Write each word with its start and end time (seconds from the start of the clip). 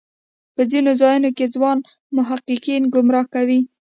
په 0.55 0.61
ځینو 0.71 0.91
ځایونو 1.01 1.29
کې 1.37 1.51
ځوان 1.55 1.77
محققین 2.17 2.81
ګمراه 2.93 3.25
کوي. 3.33 3.59